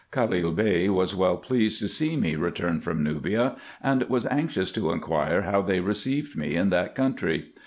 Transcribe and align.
Calil 0.11 0.53
Bey 0.55 0.89
was 0.89 1.13
well 1.15 1.37
pleased 1.37 1.79
to 1.79 1.87
see 1.87 2.17
me 2.17 2.33
returned 2.35 2.83
from 2.83 3.03
Nubia, 3.03 3.55
and 3.83 4.01
was 4.09 4.25
anxious 4.25 4.71
to 4.71 4.89
inquire 4.89 5.43
how 5.43 5.61
they 5.61 5.79
received 5.79 6.35
me 6.35 6.55
in 6.55 6.71
that 6.71 6.95
country. 6.95 7.51